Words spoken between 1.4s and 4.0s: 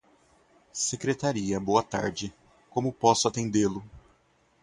boa tarde. Como posso atendê-lo?